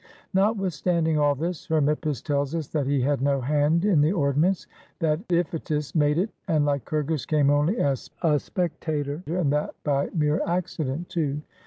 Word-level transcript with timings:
Notwithstanding 0.33 1.19
all 1.19 1.35
this, 1.35 1.67
Hermippus 1.67 2.23
tells 2.23 2.55
us 2.55 2.67
that 2.69 2.87
he 2.87 3.01
had 3.01 3.21
no 3.21 3.39
hand 3.39 3.85
in 3.85 4.01
the 4.01 4.11
ordinance; 4.13 4.65
that 4.97 5.27
Iphi 5.27 5.63
tus 5.63 5.93
made 5.93 6.17
it, 6.17 6.31
and 6.47 6.65
Lycurgus 6.65 7.27
came 7.27 7.51
only 7.51 7.77
as 7.77 8.09
a 8.23 8.39
spectator, 8.39 9.21
and 9.27 9.53
that 9.53 9.75
by 9.83 10.09
mere 10.15 10.41
accident 10.47 11.07
too. 11.09 11.43